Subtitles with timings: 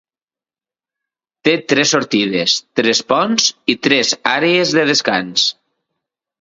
[1.47, 5.49] Té tres sortides, tres ponts i tres àrees de descans.